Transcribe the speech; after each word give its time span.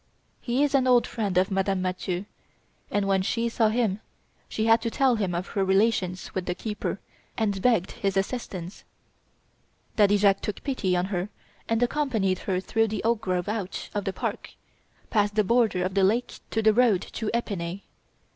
He 0.41 0.63
is 0.63 0.73
an 0.73 0.87
old 0.87 1.05
friend 1.05 1.37
of 1.37 1.51
Madame 1.51 1.83
Mathieu, 1.83 2.25
and 2.89 3.07
when 3.07 3.21
she 3.21 3.47
saw 3.49 3.69
him 3.69 3.99
she 4.49 4.65
had 4.65 4.81
to 4.81 4.89
tell 4.89 5.13
him 5.17 5.35
of 5.35 5.49
her 5.49 5.63
relations 5.63 6.33
with 6.33 6.47
the 6.47 6.55
keeper 6.55 6.99
and 7.37 7.61
begged 7.61 7.91
his 7.91 8.17
assistance. 8.17 8.83
Daddy 9.97 10.17
Jacques 10.17 10.41
took 10.41 10.63
pity 10.63 10.95
on 10.95 11.05
her 11.13 11.29
and 11.69 11.83
accompanied 11.83 12.39
her 12.49 12.59
through 12.59 12.87
the 12.87 13.03
oak 13.03 13.21
grove 13.21 13.47
out 13.47 13.89
of 13.93 14.05
the 14.05 14.11
park, 14.11 14.53
past 15.11 15.35
the 15.35 15.43
border 15.43 15.83
of 15.83 15.93
the 15.93 16.03
lake 16.03 16.39
to 16.49 16.63
the 16.63 16.73
road 16.73 17.03
to 17.11 17.29
Epinay. 17.31 17.83